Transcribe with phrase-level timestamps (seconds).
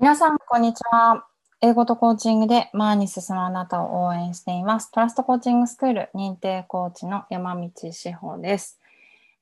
[0.00, 1.26] 皆さん、こんにちは。
[1.60, 4.90] 英語とコーチングで前に進むあなたを応援しています。
[4.90, 8.80] トラストコーチングスクール認定コーチの山道志保です。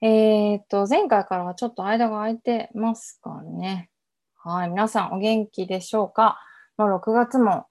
[0.00, 3.88] えー、っと、前回からはちょっと間が空いてますかね。
[4.34, 4.68] はい。
[4.68, 6.40] 皆さん、お元気でしょうか？
[6.76, 7.68] もう6月も、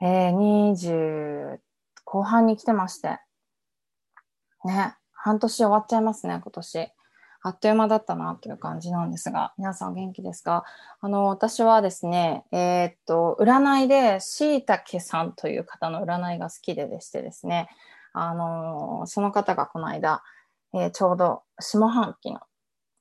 [0.00, 1.58] えー、20
[2.04, 3.20] 後半に来てまして。
[4.64, 4.96] ね。
[5.12, 6.90] 半年終わっちゃいますね、今年。
[7.44, 10.64] あっという間だったなという感じなんですが、皆さん元気ですか？
[11.00, 17.68] あの、私はですね、えー、っと、占いで、しいたけさんという方の占いが好きででしてですね、
[18.12, 20.22] あの、その方がこの間、
[20.72, 22.40] えー、ちょうど下半期の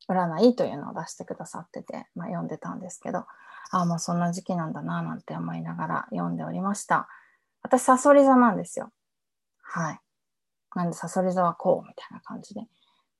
[0.09, 7.07] 占いというのを出してくださってて、まあ、読んでたんですけど、ああ、もうそんな時期なんだな、なんて思いながら読んでおりました。
[7.61, 8.91] 私、サソリ座なんですよ。
[9.61, 9.99] はい。
[10.75, 12.61] なんで、サソリ座はこう、みたいな感じで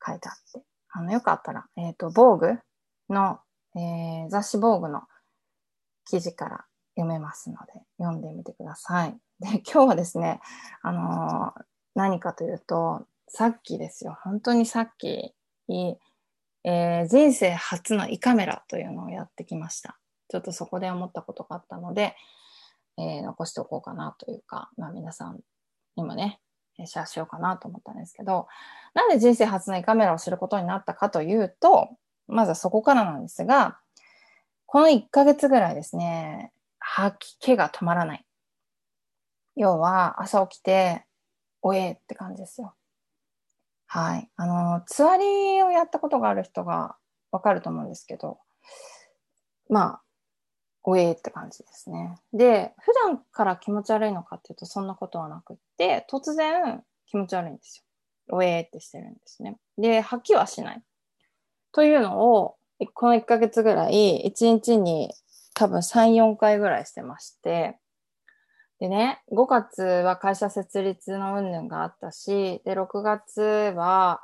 [0.06, 0.64] 書いてあって。
[0.92, 2.60] あの、よかったら、えっ、ー、と、防具
[3.10, 3.40] の、
[3.76, 5.04] えー、雑誌防具の
[6.06, 9.18] 記事から読めますので、読んでみてください。
[9.40, 10.42] で、 今日はですね、
[10.82, 11.64] あのー、
[11.96, 15.34] 何かというと、さっきですよ、本当にさっき、
[16.64, 19.98] えー、人生初の胃カメラというのをやってきました。
[20.28, 22.16] ちょっとそこで思ったことがあったので、
[22.98, 25.40] えー、残しておこうかなというか、まあ皆さん
[25.96, 26.40] にもね、
[26.88, 28.48] シェアしようかなと思ったんですけど、
[28.94, 31.90] なんで人生初の胃カメラを知ることになったかというと、
[32.28, 33.80] まずはそこからなんですが、
[34.66, 38.26] この1ヶ月ぐらいですね、吐き気が止まらない。
[39.56, 41.06] 要は、朝起きて、
[41.62, 42.74] おえって感じですよ。
[43.88, 44.30] はい。
[44.38, 46.96] あの、つわりをやったことがある人が
[47.32, 48.40] わかると思うんですけど、
[49.70, 50.02] まあ、
[50.84, 52.18] おえって感じですね。
[52.34, 57.84] で、普段から気持ち悪いのかっていうとそんなことはなくって、突然気持ち悪いんです
[58.30, 58.36] よ。
[58.38, 59.58] おえってしてるんですね。
[59.78, 60.82] で、吐きはしない。
[61.72, 62.56] というのを、
[62.94, 65.14] この1ヶ月ぐらい、1日に
[65.54, 67.78] 多分3、4回ぐらいしてまして、
[68.80, 73.42] でね、5月は会社設立の云々があったし、で、6月
[73.76, 74.22] は、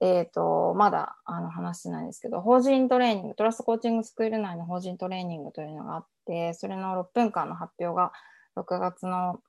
[0.00, 8.12] えっ、ー、と、まだあの話してないんですけど、法人トレーニング、トラストコーチングスクール内の法人トレーニングというのがあって、それの6分間の発表が
[8.56, 9.40] 6月の、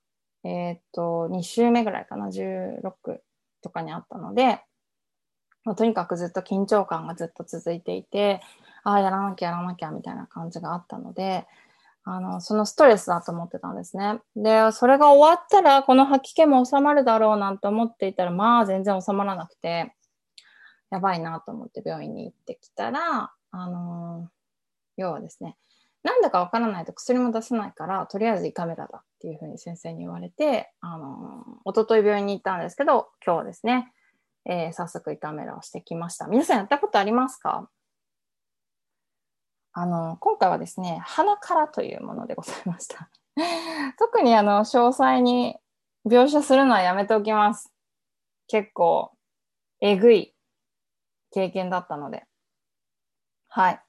[0.43, 2.81] えっ、ー、と、2週目ぐらいかな、16
[3.61, 4.61] とかにあったので、
[5.65, 8.41] まあ、とにかくずっと緊張感がずっと続いていて、
[8.83, 11.45] ああ、やらなきゃやらなきゃみたいな感じがあったので、
[12.05, 14.21] あの、そのストレスだと思ってたんですね。
[14.37, 19.93] で、それが終わったら、この吐き気も収まるだろうなんて思っていたら、まあ全然収まらなくて、
[20.89, 24.29] やばいなと思って病院に行ってきたら、あの、
[24.95, 25.57] 要はですね、
[26.03, 33.91] なんだかわからないと薬も出せないから、とりあえず胃カメラだっていうふうに先生に言われて、あのー、おととい病院に行ったんですけど、今日ですね、
[34.45, 36.27] えー、早速胃カメラをしてきました。
[36.27, 37.69] 皆さんやったことありますか？
[39.73, 43.09] あの、今回はですね、鼻からというものでございました。
[43.99, 45.57] 特にあの、詳細に
[46.05, 47.73] 描写するのはやめておきます。
[48.47, 49.11] 結構、
[49.81, 50.33] えぐい
[51.37, 52.25] 経験だったので。
[53.47, 53.79] はい。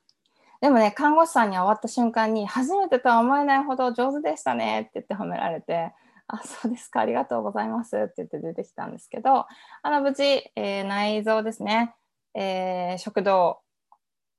[0.61, 5.95] でもね、看護師さんに終わった瞬間に、初めてとは思えないほど上手でしたねって言って褒められて、
[6.27, 9.47] あ、そうですか、ありがとうございますって言って出てきたんですけど、
[9.83, 10.23] あの、無事、
[10.57, 11.95] えー、内臓ですね、
[12.35, 13.63] えー、食道、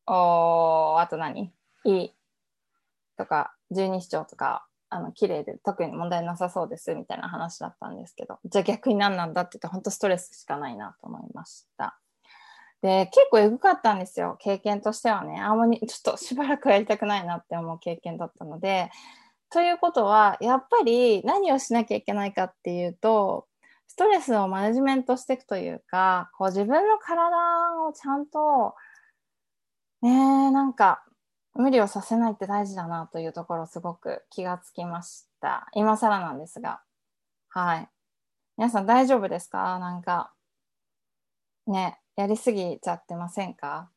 [0.06, 1.52] おあと何？
[1.86, 2.12] 胃
[3.18, 11.98] とか、十二指腸とか、あの、綺麗で特に問題なさそうですみたいな話だったんですけど、じゃあ逆に何なんだって言って、本当ストレスしかないなと思いました。
[12.82, 14.38] で、結構エグかったんですよ。
[14.40, 15.40] 経験としてはね。
[15.42, 18.90] あんまりちょっとしばらくやりたくないなって思う経験だったので。
[19.52, 23.48] ということは、やっぱり何をしなきゃいけないかっていうと、
[23.88, 28.76] ストレスをマネジメントしていくというか、こう自分の体をちゃんと、
[30.02, 31.04] ねなんか
[31.56, 35.68] 無理をさせないって大事だなというところすごく気がつきました。
[35.74, 36.82] 今更なんですが。
[37.50, 37.90] はい。
[38.56, 39.80] 皆さん大丈夫ですか？
[39.80, 40.32] なんか、
[41.68, 43.90] ね、やりすぎちゃってませんか？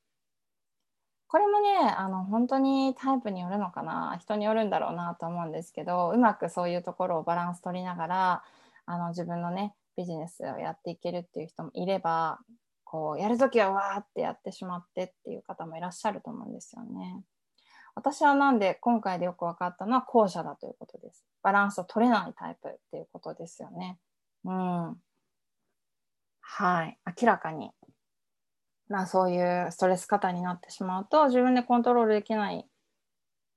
[1.27, 4.17] これもねあの本当にタイプによるのかな？
[4.21, 8.43] 人によるんだろうなと思うんですけどうまくそういうところをバランス取りながら
[8.87, 12.39] あの自分のねビジネスをやっていけるっていう人もいれば
[12.85, 17.25] こうやるときはわーってやってしまってっていう方もいらっしゃると思うんですよね。
[17.97, 21.25] 私はなんで今回でよく分かったのは後者だということです。
[21.43, 23.99] バランスを取れないタイプっていうことですよね。
[24.45, 24.97] うん。
[26.41, 26.99] はい。
[27.21, 27.71] 明らかに
[28.89, 32.67] まあ、そういうストレス過多になってしまうと自分でコントロールできない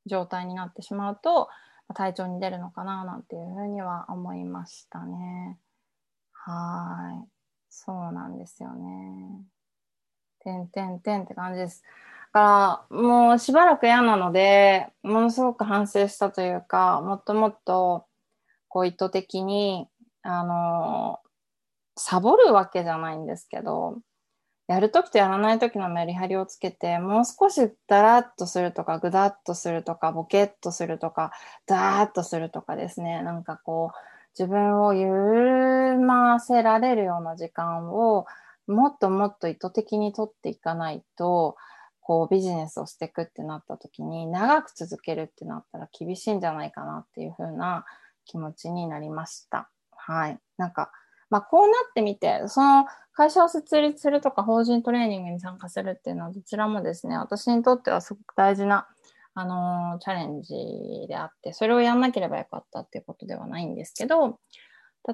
[0.05, 1.49] 状態になってしまうと
[1.93, 5.57] 体調に出るのかななんていうふうには思いましたね。
[6.33, 7.29] はい。
[7.69, 9.43] そうなんですよね。
[10.43, 11.83] てんてんてんって感じです。
[12.33, 18.05] だからもうしばらく嫌なので、ものすごく反省したというか、もっともっと
[18.67, 19.87] こう意図的に、
[20.23, 21.19] あの、
[21.97, 23.99] サボるわけじゃないんですけど、
[24.67, 31.31] やるときとやらないときのメリハリをつけて、もう少しダラッとするとか、ぐだっとするとか、ボケっとするとか、
[31.67, 33.97] ダーッとするとかですね、なんかこう、
[34.37, 38.25] 自分を緩ませられるような時間を、
[38.67, 41.55] もっともっと意図的にとっていかないと、
[42.01, 47.83] こうビジネスをしていくってなった時に長く続けるってなったら厳しいんじゃないかなっていう風な
[48.25, 49.69] 気持ちになりました。
[49.91, 50.39] はい。
[50.57, 50.91] なんか、
[51.29, 58.87] まあこうなってみて、その会社を設立するとか法人トレーニングに参加するっていうのはどちらもですね、私にとってはすごく大事な、
[59.33, 60.55] あのー、チャレンジ
[61.07, 64.39] であって、それをやんなければよかったっていうことではないんですけど、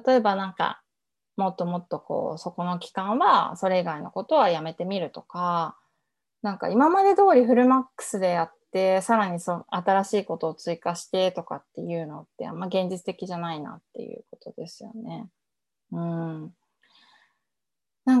[0.06, 0.82] 例えばなんか、
[1.36, 5.76] もっともっとこう、そこの期間はそれ以外のことはやめてみるとか、
[6.42, 15.28] なんか今まで通りフルマックスでやって、さらにその新しいことを追加してとかっていうのってあんま現実的じゃないなっていうことですよね。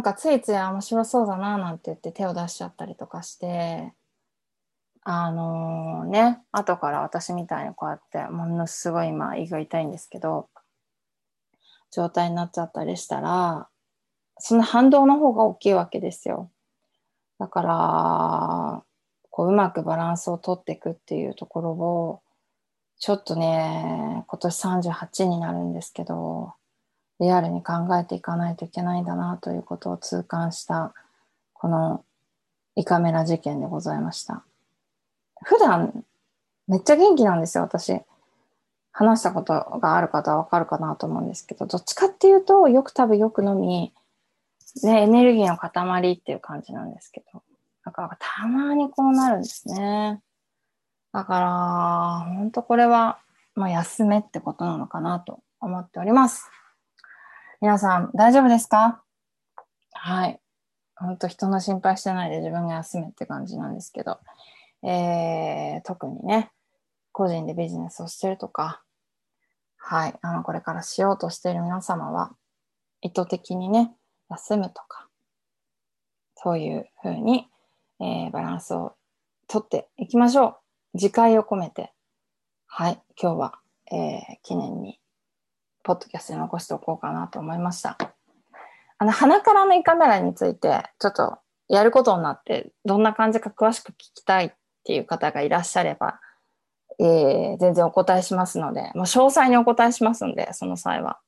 [0.02, 3.92] なんかついつい面白そうだななんて言って手を出しちゃったりとかして、
[5.04, 10.48] あのー、ね、後から私みたいにこうやってものすごい今胃が痛いんですけど、
[11.92, 13.68] 状態になっちゃったりしたら、
[14.38, 16.50] その反動の方が大きいわけですよ。
[17.38, 18.82] だから、
[19.30, 22.22] こううまくバランスをとっていくっていうところを、
[22.98, 26.54] ちょっとね、今年38になるんですけど、
[27.20, 30.94] リアルに考えていかないといけないんだなということを痛感した、
[31.52, 32.04] この
[32.74, 34.42] イカメラ事件でございました。
[35.44, 36.04] 普段、
[36.66, 38.00] めっちゃ元気なんですよ、私。
[38.92, 43.92] 話したことがある方はわかるかなと思うんですけど、どっちかっていうと、よく食べ、よく飲み、
[44.82, 47.42] ね、エネルギーの塊っていう感じなんですけど。
[47.84, 50.20] だからたまにこうなるんですね。
[51.12, 53.18] だから、本当これは、
[53.54, 56.50] まあ、休めってことなのかなと思っております。
[57.62, 59.04] 皆さん、大丈夫ですか？
[59.92, 60.40] はい。
[60.96, 64.18] 本当人の心配してないで自分が休めって感じなんですけど、
[64.82, 66.50] えー、特にね、
[67.12, 68.82] 個人でビジネスをしてるとか、
[69.76, 72.32] はい、あの、これからしようとしている皆様は、
[73.00, 73.94] 意図的にね、
[74.28, 75.06] 休むとか、
[76.34, 77.46] そういうふうに、
[78.00, 78.96] えー、バランスを
[79.46, 80.56] とっていきましょう。
[80.94, 81.92] 自戒を込めて、
[82.66, 83.60] はい、今日は、
[83.92, 84.98] えー、記念に、
[85.82, 87.98] ポッドキャストに残しておこうかなと思いました。
[88.98, 91.38] あの、鼻からの胃カメラについて、ちょっと
[91.68, 94.52] やることになって、どんな感じか詳しく聞きたいっ
[94.84, 96.20] ていう方がいらっしゃれば、
[96.98, 101.18] えー、全然お答えしますので、もう詳細にお答えしますので、その際は、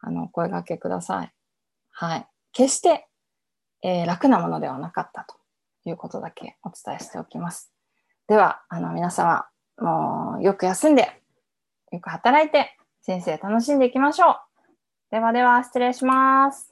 [0.00, 1.32] あの、お声掛けください。
[1.90, 2.26] はい。
[2.52, 3.06] 決して、
[3.82, 5.36] えー、楽なものではなかったと
[5.88, 7.72] いうことだけお伝えしておきます。
[8.26, 9.46] では、あの皆様、
[9.78, 11.22] もうよく休んで、
[11.92, 14.36] よく働いて、先生楽しんでいきましょう。
[15.10, 16.71] ではでは、失礼します。